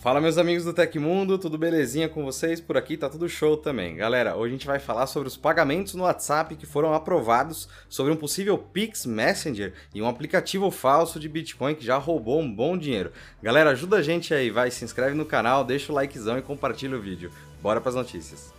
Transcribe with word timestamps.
Fala 0.00 0.20
meus 0.20 0.38
amigos 0.38 0.62
do 0.62 0.72
Tecmundo, 0.72 1.36
tudo 1.36 1.58
belezinha 1.58 2.08
com 2.08 2.24
vocês? 2.24 2.60
Por 2.60 2.76
aqui 2.76 2.96
tá 2.96 3.08
tudo 3.08 3.28
show 3.28 3.56
também. 3.56 3.96
Galera, 3.96 4.36
hoje 4.36 4.54
a 4.54 4.56
gente 4.56 4.66
vai 4.68 4.78
falar 4.78 5.08
sobre 5.08 5.26
os 5.26 5.36
pagamentos 5.36 5.94
no 5.94 6.04
WhatsApp 6.04 6.54
que 6.54 6.66
foram 6.66 6.94
aprovados, 6.94 7.68
sobre 7.88 8.12
um 8.12 8.16
possível 8.16 8.56
Pix 8.56 9.04
Messenger 9.04 9.74
e 9.92 10.00
um 10.00 10.06
aplicativo 10.06 10.70
falso 10.70 11.18
de 11.18 11.28
Bitcoin 11.28 11.74
que 11.74 11.84
já 11.84 11.96
roubou 11.96 12.40
um 12.40 12.54
bom 12.54 12.78
dinheiro. 12.78 13.10
Galera, 13.42 13.70
ajuda 13.70 13.96
a 13.96 14.02
gente 14.02 14.32
aí, 14.32 14.50
vai, 14.50 14.70
se 14.70 14.84
inscreve 14.84 15.16
no 15.16 15.26
canal, 15.26 15.64
deixa 15.64 15.90
o 15.90 15.94
likezão 15.96 16.38
e 16.38 16.42
compartilha 16.42 16.96
o 16.96 17.00
vídeo. 17.00 17.32
Bora 17.60 17.80
pras 17.80 17.96
notícias. 17.96 18.54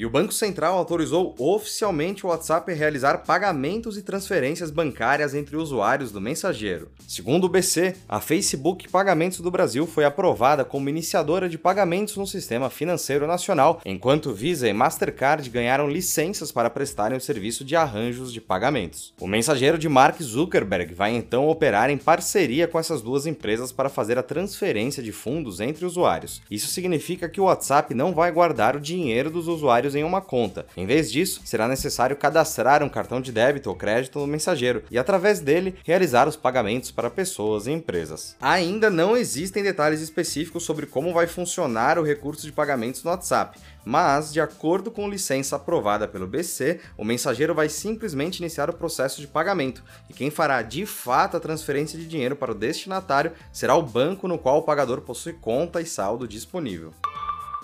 E 0.00 0.06
o 0.06 0.08
Banco 0.08 0.32
Central 0.32 0.78
autorizou 0.78 1.34
oficialmente 1.38 2.24
o 2.24 2.30
WhatsApp 2.30 2.72
a 2.72 2.74
realizar 2.74 3.18
pagamentos 3.18 3.98
e 3.98 4.02
transferências 4.02 4.70
bancárias 4.70 5.34
entre 5.34 5.58
usuários 5.58 6.10
do 6.10 6.22
mensageiro. 6.22 6.88
Segundo 7.06 7.44
o 7.44 7.48
BC, 7.50 7.94
a 8.08 8.18
Facebook 8.18 8.88
Pagamentos 8.88 9.40
do 9.40 9.50
Brasil 9.50 9.86
foi 9.86 10.06
aprovada 10.06 10.64
como 10.64 10.88
iniciadora 10.88 11.50
de 11.50 11.58
pagamentos 11.58 12.16
no 12.16 12.26
sistema 12.26 12.70
financeiro 12.70 13.26
nacional, 13.26 13.78
enquanto 13.84 14.32
Visa 14.32 14.66
e 14.66 14.72
Mastercard 14.72 15.50
ganharam 15.50 15.86
licenças 15.86 16.50
para 16.50 16.70
prestarem 16.70 17.18
o 17.18 17.20
serviço 17.20 17.62
de 17.62 17.76
arranjos 17.76 18.32
de 18.32 18.40
pagamentos. 18.40 19.12
O 19.20 19.28
mensageiro 19.28 19.76
de 19.76 19.86
Mark 19.86 20.18
Zuckerberg 20.22 20.94
vai 20.94 21.14
então 21.14 21.46
operar 21.46 21.90
em 21.90 21.98
parceria 21.98 22.66
com 22.66 22.78
essas 22.78 23.02
duas 23.02 23.26
empresas 23.26 23.70
para 23.70 23.90
fazer 23.90 24.16
a 24.16 24.22
transferência 24.22 25.02
de 25.02 25.12
fundos 25.12 25.60
entre 25.60 25.84
usuários. 25.84 26.40
Isso 26.50 26.68
significa 26.68 27.28
que 27.28 27.38
o 27.38 27.44
WhatsApp 27.44 27.92
não 27.92 28.14
vai 28.14 28.32
guardar 28.32 28.74
o 28.76 28.80
dinheiro 28.80 29.28
dos 29.28 29.46
usuários 29.46 29.89
em 29.94 30.04
uma 30.04 30.20
conta. 30.20 30.66
Em 30.76 30.86
vez 30.86 31.10
disso, 31.10 31.40
será 31.44 31.68
necessário 31.68 32.16
cadastrar 32.16 32.82
um 32.82 32.88
cartão 32.88 33.20
de 33.20 33.32
débito 33.32 33.70
ou 33.70 33.76
crédito 33.76 34.18
no 34.18 34.26
mensageiro 34.26 34.82
e, 34.90 34.98
através 34.98 35.40
dele, 35.40 35.76
realizar 35.84 36.28
os 36.28 36.36
pagamentos 36.36 36.90
para 36.90 37.10
pessoas 37.10 37.66
e 37.66 37.72
empresas. 37.72 38.36
Ainda 38.40 38.90
não 38.90 39.16
existem 39.16 39.62
detalhes 39.62 40.00
específicos 40.00 40.64
sobre 40.64 40.86
como 40.86 41.12
vai 41.12 41.26
funcionar 41.26 41.98
o 41.98 42.04
recurso 42.04 42.46
de 42.46 42.52
pagamentos 42.52 43.02
no 43.02 43.10
WhatsApp, 43.10 43.58
mas, 43.84 44.32
de 44.32 44.40
acordo 44.40 44.90
com 44.90 45.08
licença 45.08 45.56
aprovada 45.56 46.06
pelo 46.06 46.26
BC, 46.26 46.80
o 46.96 47.04
mensageiro 47.04 47.54
vai 47.54 47.68
simplesmente 47.68 48.38
iniciar 48.38 48.68
o 48.68 48.74
processo 48.74 49.20
de 49.20 49.26
pagamento, 49.26 49.82
e 50.08 50.12
quem 50.12 50.30
fará 50.30 50.62
de 50.62 50.84
fato 50.84 51.36
a 51.36 51.40
transferência 51.40 51.98
de 51.98 52.06
dinheiro 52.06 52.36
para 52.36 52.52
o 52.52 52.54
destinatário 52.54 53.32
será 53.52 53.74
o 53.74 53.82
banco 53.82 54.28
no 54.28 54.38
qual 54.38 54.58
o 54.58 54.62
pagador 54.62 55.00
possui 55.00 55.32
conta 55.32 55.80
e 55.80 55.86
saldo 55.86 56.28
disponível. 56.28 56.92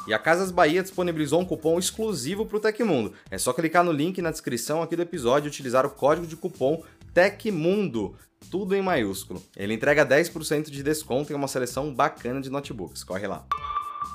E 0.07 0.15
a 0.15 0.19
Casas 0.19 0.51
Bahia 0.51 0.83
disponibilizou 0.83 1.41
um 1.41 1.45
cupom 1.45 1.79
exclusivo 1.79 2.47
para 2.47 2.57
o 2.57 2.61
Tecmundo. 2.61 3.13
É 3.31 3.39
só 3.39 3.53
clicar 3.53 3.83
no 3.83 3.93
link 3.93 4.23
na 4.23 4.31
descrição 4.31 4.83
aqui 4.83 4.95
do 4.95 5.03
episódio 5.03 5.49
e 5.49 5.51
utilizar 5.51 5.85
o 5.85 5.91
código 5.91 6.27
de 6.27 6.37
cupom 6.37 6.83
TECMUNDO, 7.13 8.15
tudo 8.51 8.75
em 8.75 8.83
maiúsculo. 8.83 9.43
Ele 9.57 9.75
entrega 9.75 10.07
10% 10.07 10.71
de 10.71 10.83
desconto 10.83 11.33
em 11.33 11.37
uma 11.37 11.49
seleção 11.49 11.93
bacana 11.93 12.41
de 12.41 12.51
notebooks. 12.51 13.03
Corre 13.03 13.27
lá. 13.27 13.47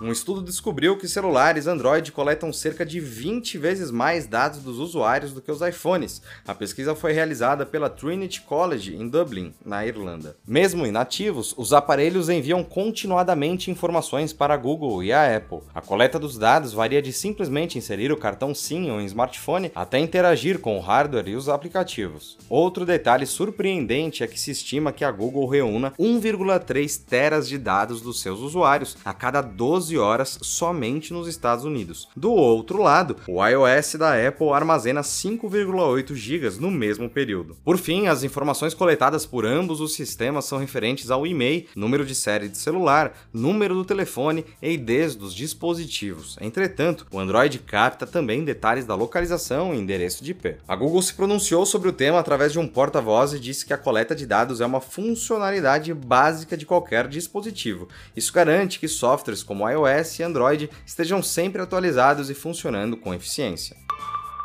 Um 0.02 0.12
estudo 0.12 0.42
descobriu 0.42 0.98
que 0.98 1.08
celulares 1.08 1.68
Android 1.68 2.12
coletam 2.12 2.52
cerca 2.52 2.84
de 2.84 3.00
20 3.00 3.60
vezes 3.60 3.92
mais 3.92 4.26
dados 4.26 4.58
dos 4.58 4.80
usuários 4.80 5.32
do 5.32 5.40
que 5.40 5.52
os 5.52 5.62
iPhones. 5.62 6.24
A 6.48 6.56
pesquisa 6.56 6.96
foi 6.96 7.14
realizada 7.14 7.68
pela 7.68 7.88
Trinity 7.88 8.42
College 8.42 8.96
em 8.96 9.08
Dublin, 9.08 9.54
na 9.64 9.86
Irlanda. 9.86 10.36
Mesmo 10.48 10.88
inativos, 10.88 11.54
os 11.56 11.72
aparelhos 11.72 12.30
enviam 12.30 12.64
continuadamente 12.64 13.70
informações 13.70 14.34
para 14.34 14.56
a 14.56 14.58
Google 14.58 15.04
e 15.04 15.14
a 15.14 15.38
Apple. 15.38 15.60
A 15.72 15.82
coleta 15.82 16.18
dos 16.18 16.36
dados 16.36 16.74
varia 16.74 17.00
de 17.00 17.14
simplesmente 17.14 17.78
inserir 17.78 18.12
o 18.12 18.18
cartão 18.18 18.56
SIM 18.56 18.88
em 18.88 18.92
um 18.92 19.02
smartphone 19.02 19.72
até 19.76 20.00
interagir 20.00 20.58
com 20.58 20.80
o 20.80 20.82
hardware 20.82 21.28
e 21.28 21.36
os 21.36 21.48
aplicativos. 21.48 22.40
Outro 22.50 22.88
detalhe 22.88 23.28
surpreendente 23.28 24.24
é 24.24 24.28
que 24.28 24.40
se 24.40 24.50
estima 24.50 24.92
que 24.92 25.06
a 25.06 25.12
Google 25.12 25.48
reúna 25.48 25.94
1,3 26.00 27.00
teras 27.08 27.48
de 27.48 27.60
dados 27.60 28.02
dos 28.02 28.20
seus 28.20 28.40
usuários 28.40 28.98
a 29.06 29.14
cada 29.14 29.42
12 29.42 29.91
12 29.92 29.98
horas 29.98 30.40
somente 30.42 31.12
nos 31.12 31.28
Estados 31.28 31.66
Unidos. 31.66 32.08
Do 32.16 32.32
outro 32.32 32.82
lado, 32.82 33.18
o 33.28 33.46
iOS 33.46 33.96
da 33.96 34.28
Apple 34.28 34.50
armazena 34.50 35.02
5,8 35.02 36.16
GB 36.16 36.60
no 36.60 36.72
mesmo 36.72 37.10
período. 37.10 37.58
Por 37.64 37.78
fim, 37.78 38.08
as 38.08 38.24
informações 38.24 38.74
coletadas 38.74 39.26
por 39.26 39.46
ambos 39.46 39.82
os 39.82 39.94
sistemas 39.94 40.46
são 40.46 40.58
referentes 40.58 41.12
ao 41.12 41.28
e-mail, 41.28 41.66
número 41.76 42.06
de 42.06 42.16
série 42.16 42.48
de 42.48 42.58
celular, 42.58 43.14
número 43.34 43.74
do 43.74 43.86
telefone 43.86 44.46
e 44.62 44.72
IDs 44.72 45.16
dos 45.16 45.34
dispositivos. 45.34 46.38
Entretanto, 46.40 47.06
o 47.12 47.20
Android 47.20 47.60
capta 47.60 48.08
também 48.08 48.46
detalhes 48.46 48.86
da 48.86 48.96
localização 48.96 49.74
e 49.74 49.78
endereço 49.78 50.24
de 50.24 50.32
IP. 50.32 50.58
A 50.68 50.76
Google 50.76 51.02
se 51.02 51.14
pronunciou 51.14 51.66
sobre 51.66 51.90
o 51.90 51.94
tema 51.94 52.20
através 52.20 52.52
de 52.52 52.60
um 52.60 52.68
porta-voz 52.68 53.34
e 53.34 53.40
disse 53.40 53.66
que 53.66 53.74
a 53.74 53.78
coleta 53.78 54.16
de 54.16 54.26
dados 54.26 54.62
é 54.62 54.66
uma 54.66 54.82
funcionalidade 54.82 55.94
básica 55.94 56.56
de 56.56 56.66
qualquer 56.66 57.08
dispositivo. 57.08 57.88
Isso 58.16 58.32
garante 58.34 58.80
que 58.80 58.88
softwares 58.88 59.44
como 59.44 59.68
iOS 59.70 59.81
iOS 59.88 60.20
e 60.20 60.24
Android 60.24 60.70
estejam 60.86 61.22
sempre 61.22 61.62
atualizados 61.62 62.30
e 62.30 62.34
funcionando 62.34 62.98
com 62.98 63.14
eficiência. 63.14 63.76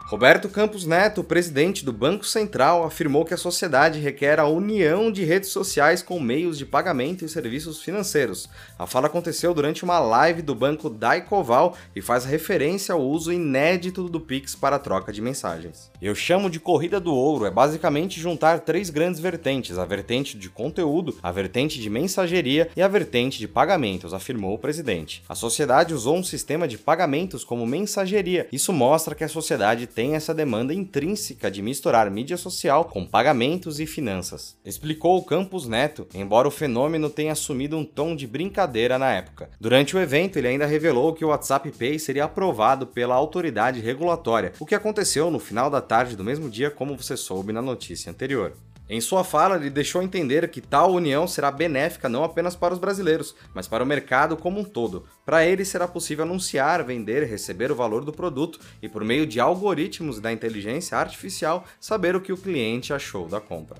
Roberto 0.09 0.49
Campos 0.49 0.87
Neto, 0.87 1.25
presidente 1.25 1.84
do 1.84 1.93
Banco 1.93 2.25
Central, 2.25 2.84
afirmou 2.84 3.25
que 3.25 3.34
a 3.34 3.37
sociedade 3.37 3.99
requer 3.99 4.39
a 4.39 4.47
união 4.47 5.11
de 5.11 5.25
redes 5.25 5.50
sociais 5.50 6.00
com 6.00 6.21
meios 6.21 6.56
de 6.56 6.65
pagamento 6.65 7.25
e 7.25 7.28
serviços 7.28 7.83
financeiros. 7.83 8.49
A 8.78 8.87
fala 8.87 9.09
aconteceu 9.09 9.53
durante 9.53 9.83
uma 9.83 9.99
live 9.99 10.43
do 10.43 10.55
banco 10.55 10.89
Daicoval 10.89 11.77
e 11.95 12.00
faz 12.00 12.25
referência 12.25 12.93
ao 12.93 13.03
uso 13.03 13.33
inédito 13.33 14.09
do 14.09 14.21
Pix 14.21 14.55
para 14.55 14.78
troca 14.78 15.12
de 15.12 15.21
mensagens. 15.21 15.91
Eu 16.00 16.15
chamo 16.15 16.49
de 16.49 16.61
corrida 16.61 17.00
do 17.00 17.12
ouro, 17.12 17.45
é 17.45 17.50
basicamente 17.50 18.21
juntar 18.21 18.61
três 18.61 18.91
grandes 18.91 19.19
vertentes: 19.19 19.77
a 19.77 19.84
vertente 19.84 20.39
de 20.39 20.49
conteúdo, 20.49 21.19
a 21.21 21.33
vertente 21.33 21.81
de 21.81 21.91
mensageria 21.91 22.71
e 22.77 22.81
a 22.81 22.87
vertente 22.87 23.41
de 23.41 23.49
pagamentos, 23.49 24.15
afirmou 24.15 24.55
o 24.55 24.59
presidente. 24.59 25.25
A 25.28 25.34
sociedade 25.34 25.93
usou 25.93 26.16
um 26.16 26.22
sistema 26.22 26.69
de 26.69 26.78
pagamentos 26.78 27.43
como 27.43 27.66
mensageria. 27.66 28.47
Isso 28.53 28.72
mostra 28.72 29.12
que 29.12 29.25
a 29.25 29.28
sociedade 29.28 29.96
tem 29.97 30.15
essa 30.15 30.34
demanda 30.34 30.75
intrínseca 30.75 31.51
de 31.51 31.62
misturar 31.62 32.11
mídia 32.11 32.37
social 32.37 32.84
com 32.84 33.07
pagamentos 33.07 33.81
e 33.81 33.87
finanças. 33.87 34.55
Explicou 34.62 35.17
o 35.17 35.25
Campos 35.25 35.67
Neto, 35.67 36.07
embora 36.12 36.47
o 36.47 36.51
fenômeno 36.51 37.09
tenha 37.09 37.33
assumido 37.33 37.79
um 37.79 37.84
tom 37.84 38.15
de 38.15 38.27
brincadeira 38.27 38.99
na 38.99 39.11
época. 39.11 39.49
Durante 39.59 39.97
o 39.97 39.99
evento, 39.99 40.37
ele 40.37 40.49
ainda 40.49 40.67
revelou 40.67 41.15
que 41.15 41.25
o 41.25 41.29
WhatsApp 41.29 41.71
Pay 41.71 41.99
seria 41.99 42.25
aprovado 42.25 42.87
pela 42.87 43.15
autoridade 43.15 43.81
regulatória, 43.81 44.53
o 44.61 44.67
que 44.67 44.75
aconteceu 44.75 45.31
no 45.31 45.39
final 45.39 45.71
da 45.71 45.81
tarde 45.81 46.15
do 46.15 46.23
mesmo 46.23 46.51
dia, 46.51 46.71
como 46.71 46.95
você 46.95 47.17
soube 47.17 47.51
na 47.51 47.63
notícia 47.63 48.13
anterior. 48.13 48.53
Em 48.88 49.00
sua 49.00 49.24
fala, 49.24 49.56
ele 49.56 49.69
deixou 49.69 50.00
entender 50.00 50.48
que 50.48 50.60
tal 50.60 50.92
união 50.92 51.26
será 51.26 51.50
benéfica 51.50 52.08
não 52.08 52.22
apenas 52.22 52.54
para 52.54 52.72
os 52.72 52.78
brasileiros, 52.78 53.34
mas 53.52 53.66
para 53.66 53.82
o 53.82 53.86
mercado 53.86 54.36
como 54.36 54.60
um 54.60 54.64
todo. 54.64 55.04
Para 55.24 55.44
ele, 55.44 55.64
será 55.64 55.88
possível 55.88 56.24
anunciar, 56.24 56.84
vender, 56.84 57.24
receber 57.24 57.72
o 57.72 57.76
valor 57.76 58.04
do 58.04 58.12
produto 58.12 58.60
e, 58.80 58.88
por 58.88 59.02
meio 59.02 59.26
de 59.26 59.41
algoritmos 59.41 60.20
da 60.20 60.32
inteligência 60.32 60.97
artificial, 60.97 61.64
saber 61.80 62.14
o 62.14 62.20
que 62.20 62.32
o 62.32 62.36
cliente 62.36 62.92
achou 62.92 63.26
da 63.26 63.41
compra. 63.41 63.76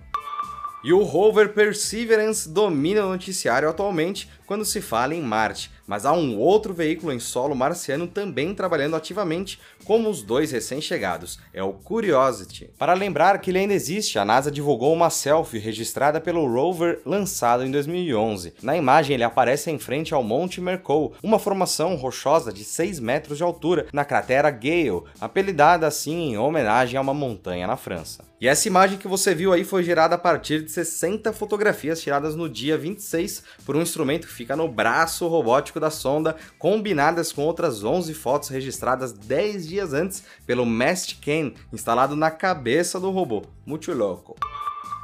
E 0.82 0.92
o 0.92 1.02
rover 1.02 1.52
Perseverance 1.52 2.48
domina 2.48 3.04
o 3.04 3.08
noticiário 3.08 3.68
atualmente 3.68 4.28
quando 4.44 4.64
se 4.64 4.80
fala 4.80 5.14
em 5.14 5.22
Marte, 5.22 5.70
mas 5.86 6.04
há 6.04 6.12
um 6.12 6.38
outro 6.38 6.74
veículo 6.74 7.12
em 7.12 7.20
solo 7.20 7.54
marciano 7.54 8.06
também 8.06 8.54
trabalhando 8.54 8.97
ativamente, 8.97 9.58
como 9.84 10.08
os 10.08 10.22
dois 10.22 10.50
recém-chegados, 10.50 11.38
é 11.52 11.62
o 11.62 11.72
Curiosity. 11.72 12.70
Para 12.78 12.94
lembrar 12.94 13.38
que 13.41 13.50
ele 13.50 13.58
ainda 13.58 13.74
existe, 13.74 14.19
a 14.19 14.24
NASA 14.24 14.50
divulgou 14.50 14.92
uma 14.92 15.10
selfie 15.10 15.58
registrada 15.58 16.20
pelo 16.20 16.47
rover 16.47 17.00
lançado 17.04 17.64
em 17.64 17.70
2011. 17.70 18.54
Na 18.62 18.76
imagem 18.76 19.14
ele 19.14 19.24
aparece 19.24 19.70
em 19.70 19.78
frente 19.78 20.12
ao 20.12 20.22
Monte 20.22 20.60
Mercou, 20.60 21.14
uma 21.22 21.38
formação 21.38 21.94
rochosa 21.94 22.53
de 22.53 22.64
6 22.64 23.00
metros 23.00 23.38
de 23.38 23.44
altura 23.44 23.86
na 23.92 24.04
cratera 24.04 24.50
Gale, 24.50 25.03
apelidada 25.20 25.86
assim 25.86 26.30
em 26.30 26.38
homenagem 26.38 26.98
a 26.98 27.00
uma 27.00 27.14
montanha 27.14 27.66
na 27.66 27.76
França. 27.76 28.24
E 28.38 28.47
essa 28.47 28.68
imagem 28.68 28.98
que 28.98 29.09
você 29.09 29.34
viu 29.34 29.50
aí 29.50 29.65
foi 29.65 29.83
gerada 29.83 30.15
a 30.15 30.18
partir 30.18 30.62
de 30.62 30.71
60 30.71 31.33
fotografias 31.33 32.03
tiradas 32.03 32.36
no 32.36 32.50
dia 32.50 32.77
26 32.77 33.42
por 33.65 33.74
um 33.74 33.80
instrumento 33.80 34.27
que 34.27 34.33
fica 34.33 34.54
no 34.54 34.68
braço 34.68 35.27
robótico 35.27 35.75
da 35.80 35.90
sonda, 35.90 36.36
combinadas 36.58 37.32
com 37.32 37.42
outras 37.42 37.84
11 37.84 38.12
fotos 38.14 38.48
registradas 38.48 39.12
10 39.12 39.66
dias 39.66 39.92
antes 39.92 40.24
pelo 40.46 40.66
Mastcam, 40.66 41.52
instalado 41.72 42.16
na 42.16 42.30
cabeça 42.30 42.98
do 43.00 43.10
robô. 43.10 43.42
Muito 43.64 43.92
louco. 43.92 44.36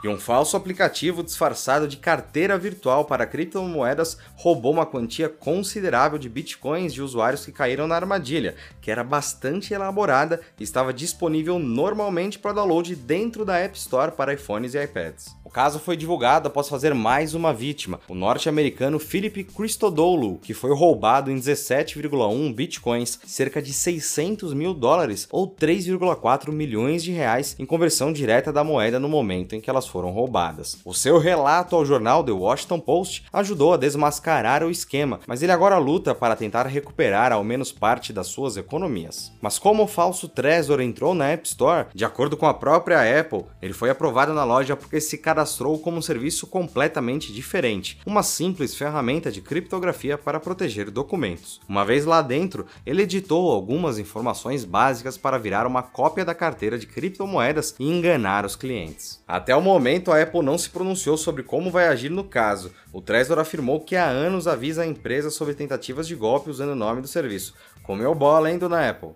E 0.03 0.09
um 0.09 0.19
falso 0.19 0.57
aplicativo 0.57 1.23
disfarçado 1.23 1.87
de 1.87 1.97
carteira 1.97 2.59
virtual 2.59 3.05
para 3.05 3.25
criptomoedas 3.25 4.19
roubou 4.35 4.73
uma 4.73 4.85
quantia 4.85 5.29
considerável 5.29 6.19
de 6.19 6.29
bitcoins 6.29 6.93
de 6.93 7.01
usuários 7.01 7.45
que 7.45 7.53
caíram 7.53 7.87
na 7.87 7.95
armadilha, 7.95 8.57
que 8.81 8.91
era 8.91 9.05
bastante 9.05 9.73
elaborada 9.73 10.41
e 10.59 10.65
estava 10.65 10.93
disponível 10.93 11.57
normalmente 11.61 12.37
para 12.37 12.53
download 12.53 12.97
dentro 12.97 13.45
da 13.45 13.59
App 13.59 13.79
Store 13.79 14.11
para 14.11 14.35
iPhones 14.35 14.75
e 14.75 14.83
iPads 14.83 15.42
caso 15.53 15.79
foi 15.79 15.97
divulgado 15.97 16.49
após 16.49 16.69
fazer 16.69 16.95
mais 16.95 17.35
uma 17.35 17.53
vítima, 17.53 18.01
o 18.09 18.15
norte-americano 18.15 18.99
Philip 18.99 19.45
Christodoulou, 19.45 20.39
que 20.39 20.55
foi 20.55 20.75
roubado 20.75 21.31
em 21.31 21.37
17,1 21.37 22.55
bitcoins, 22.55 23.19
cerca 23.27 23.61
de 23.61 23.73
600 23.73 24.55
mil 24.55 24.73
dólares 24.73 25.29
ou 25.31 25.47
3,4 25.47 26.51
milhões 26.51 27.05
de 27.05 27.13
reais 27.13 27.55
em 27.59 27.67
conversão 27.67 28.13
direta 28.13 28.53
da 28.53 28.65
moeda 28.65 28.99
no 28.99 29.09
momento 29.09 29.55
em 29.55 29.61
que 29.61 29.69
elas 29.69 29.87
foram 29.87 30.11
roubadas. 30.11 30.79
O 30.85 30.95
seu 30.95 31.19
relato 31.19 31.77
ao 31.77 31.85
jornal 31.85 32.25
The 32.25 32.33
Washington 32.33 32.81
Post 32.81 33.25
ajudou 33.33 33.75
a 33.75 33.77
desmascarar 33.77 34.65
o 34.65 34.71
esquema, 34.71 35.21
mas 35.27 35.43
ele 35.43 35.53
agora 35.53 35.77
luta 35.77 36.15
para 36.15 36.37
tentar 36.37 36.67
recuperar 36.67 37.31
ao 37.31 37.45
menos 37.45 37.71
parte 37.71 38.13
das 38.13 38.29
suas 38.29 38.57
economias. 38.57 39.33
Mas 39.41 39.59
como 39.59 39.83
o 39.83 39.89
falso 39.89 40.29
Trezor 40.29 40.81
entrou 40.81 41.15
na 41.15 41.29
App 41.29 41.47
Store, 41.47 41.89
de 41.95 42.05
acordo 42.05 42.37
com 42.37 42.47
a 42.47 42.55
própria 42.55 43.21
Apple, 43.21 43.45
ele 43.61 43.75
foi 43.75 43.91
aprovado 43.91 44.33
na 44.33 44.45
loja 44.45 44.77
porque 44.77 45.01
se 45.01 45.19
cadastrou 45.43 45.77
como 45.79 45.97
um 45.99 46.03
serviço 46.03 46.47
completamente 46.47 47.33
diferente, 47.33 47.99
uma 48.07 48.23
simples 48.23 48.77
ferramenta 48.77 49.31
de 49.31 49.41
criptografia 49.41 50.17
para 50.17 50.39
proteger 50.39 50.89
documentos. 50.89 51.61
Uma 51.69 51.85
vez 51.85 52.05
lá 52.05 52.23
dentro, 52.23 52.65
ele 52.87 53.03
editou 53.03 53.51
algumas 53.51 53.99
informações 53.99 54.65
básicas 54.65 55.19
para 55.19 55.39
virar 55.39 55.67
uma 55.67 55.83
cópia 55.83 56.25
da 56.25 56.35
carteira 56.35 56.79
de 56.79 56.87
criptomoedas 56.87 57.75
e 57.81 57.91
enganar 57.91 58.47
os 58.47 58.55
clientes. 58.55 59.21
Até 59.27 59.55
o 59.57 59.61
momento, 59.61 60.13
a 60.13 60.23
Apple 60.23 60.43
não 60.43 60.57
se 60.57 60.71
pronunciou 60.71 61.17
sobre 61.17 61.43
como 61.43 61.71
vai 61.71 61.89
agir 61.89 62.11
no 62.11 62.23
caso. 62.23 62.71
O 62.93 63.01
Trezor 63.01 63.41
afirmou 63.41 63.81
que 63.81 63.97
há 63.97 64.07
anos 64.07 64.47
avisa 64.47 64.83
a 64.83 64.87
empresa 64.87 65.29
sobre 65.29 65.55
tentativas 65.55 66.07
de 66.07 66.15
golpe 66.15 66.51
usando 66.51 66.71
o 66.71 66.77
nome 66.77 67.03
do 67.03 67.09
serviço. 67.09 67.55
Comeu 67.83 68.15
bola, 68.15 68.49
hein, 68.49 68.59
dona 68.59 68.89
Apple? 68.89 69.11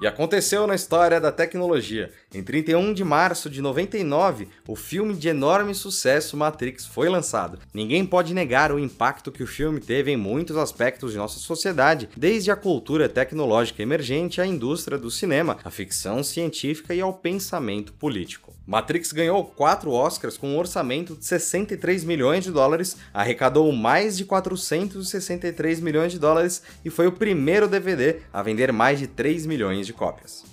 E 0.00 0.06
aconteceu 0.06 0.66
na 0.66 0.74
história 0.74 1.20
da 1.20 1.30
tecnologia. 1.30 2.10
Em 2.32 2.42
31 2.42 2.94
de 2.94 3.04
março 3.04 3.50
de 3.50 3.60
99, 3.60 4.48
o 4.66 4.74
filme 4.74 5.12
de 5.12 5.28
enorme 5.28 5.74
sucesso 5.74 6.38
Matrix 6.38 6.86
foi 6.86 7.10
lançado. 7.10 7.58
Ninguém 7.74 8.06
pode 8.06 8.32
negar 8.32 8.72
o 8.72 8.78
impacto 8.78 9.30
que 9.30 9.42
o 9.42 9.46
filme 9.46 9.78
teve 9.78 10.10
em 10.10 10.16
muitos 10.16 10.56
aspectos 10.56 11.12
de 11.12 11.18
nossa 11.18 11.38
sociedade, 11.38 12.08
desde 12.16 12.50
a 12.50 12.56
cultura 12.56 13.10
tecnológica 13.10 13.82
emergente 13.82 14.40
à 14.40 14.46
indústria 14.46 14.96
do 14.96 15.10
cinema, 15.10 15.58
à 15.62 15.70
ficção 15.70 16.22
científica 16.22 16.94
e 16.94 17.02
ao 17.02 17.12
pensamento 17.12 17.92
político. 17.92 18.54
Matrix 18.70 19.10
ganhou 19.10 19.44
quatro 19.44 19.90
Oscars 19.90 20.38
com 20.38 20.50
um 20.50 20.56
orçamento 20.56 21.16
de 21.16 21.24
63 21.24 22.04
milhões 22.04 22.44
de 22.44 22.52
dólares, 22.52 22.96
arrecadou 23.12 23.72
mais 23.72 24.16
de 24.16 24.24
463 24.24 25.80
milhões 25.80 26.12
de 26.12 26.20
dólares 26.20 26.62
e 26.84 26.88
foi 26.88 27.08
o 27.08 27.12
primeiro 27.12 27.66
DVD 27.66 28.18
a 28.32 28.42
vender 28.42 28.72
mais 28.72 29.00
de 29.00 29.08
3 29.08 29.44
milhões 29.44 29.88
de 29.88 29.89
cópias. 29.92 30.44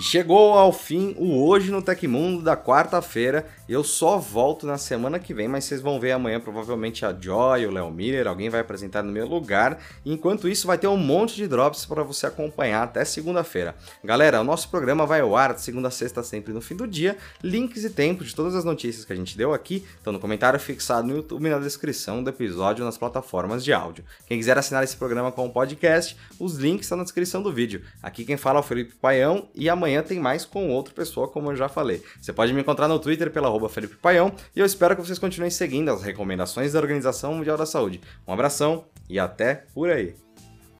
Chegou 0.00 0.52
ao 0.52 0.72
fim 0.72 1.12
o 1.18 1.44
Hoje 1.44 1.72
no 1.72 1.82
Tecmundo 1.82 2.40
da 2.40 2.56
quarta-feira. 2.56 3.48
Eu 3.68 3.82
só 3.82 4.16
volto 4.16 4.64
na 4.64 4.78
semana 4.78 5.18
que 5.18 5.34
vem, 5.34 5.48
mas 5.48 5.64
vocês 5.64 5.80
vão 5.80 5.98
ver 5.98 6.12
amanhã 6.12 6.38
provavelmente 6.38 7.04
a 7.04 7.12
Joy, 7.12 7.66
o 7.66 7.70
Léo 7.72 7.90
Miller, 7.90 8.28
alguém 8.28 8.48
vai 8.48 8.60
apresentar 8.60 9.02
no 9.02 9.10
meu 9.10 9.26
lugar. 9.26 9.78
enquanto 10.06 10.48
isso, 10.48 10.68
vai 10.68 10.78
ter 10.78 10.86
um 10.86 10.96
monte 10.96 11.34
de 11.34 11.48
drops 11.48 11.84
para 11.84 12.04
você 12.04 12.26
acompanhar 12.26 12.84
até 12.84 13.04
segunda-feira. 13.04 13.74
Galera, 14.04 14.40
o 14.40 14.44
nosso 14.44 14.70
programa 14.70 15.04
vai 15.04 15.20
ao 15.20 15.36
ar 15.36 15.52
de 15.52 15.62
segunda 15.62 15.88
a 15.88 15.90
sexta, 15.90 16.22
sempre 16.22 16.52
no 16.52 16.60
fim 16.60 16.76
do 16.76 16.86
dia. 16.86 17.16
Links 17.42 17.82
e 17.82 17.90
tempo 17.90 18.24
de 18.24 18.34
todas 18.34 18.54
as 18.54 18.64
notícias 18.64 19.04
que 19.04 19.12
a 19.12 19.16
gente 19.16 19.36
deu 19.36 19.52
aqui 19.52 19.84
estão 19.96 20.12
no 20.12 20.20
comentário 20.20 20.60
fixado 20.60 21.08
no 21.08 21.16
YouTube 21.16 21.46
e 21.46 21.50
na 21.50 21.58
descrição 21.58 22.22
do 22.22 22.30
episódio 22.30 22.84
nas 22.84 22.96
plataformas 22.96 23.64
de 23.64 23.72
áudio. 23.72 24.04
Quem 24.26 24.38
quiser 24.38 24.56
assinar 24.56 24.84
esse 24.84 24.96
programa 24.96 25.32
com 25.32 25.44
o 25.46 25.50
podcast, 25.50 26.16
os 26.38 26.54
links 26.54 26.86
estão 26.86 26.98
na 26.98 27.04
descrição 27.04 27.42
do 27.42 27.52
vídeo. 27.52 27.82
Aqui 28.00 28.24
quem 28.24 28.36
fala 28.36 28.58
é 28.58 28.60
o 28.60 28.62
Felipe 28.62 28.94
Paião 28.94 29.48
e 29.54 29.68
amanhã 29.68 29.87
amanhã 29.88 30.02
tem 30.02 30.20
mais 30.20 30.44
com 30.44 30.68
outra 30.68 30.92
pessoa, 30.94 31.28
como 31.28 31.50
eu 31.50 31.56
já 31.56 31.68
falei. 31.68 32.02
Você 32.20 32.32
pode 32.32 32.52
me 32.52 32.60
encontrar 32.60 32.86
no 32.86 32.98
Twitter 32.98 33.30
pela 33.30 33.48
arroba 33.48 33.68
Felipe 33.68 33.96
Paião 33.96 34.32
e 34.54 34.60
eu 34.60 34.66
espero 34.66 34.94
que 34.94 35.02
vocês 35.02 35.18
continuem 35.18 35.50
seguindo 35.50 35.90
as 35.90 36.02
recomendações 36.02 36.72
da 36.72 36.78
Organização 36.78 37.34
Mundial 37.34 37.56
da 37.56 37.66
Saúde. 37.66 38.00
Um 38.26 38.32
abração 38.32 38.84
e 39.08 39.18
até 39.18 39.64
por 39.74 39.88
aí! 39.88 40.27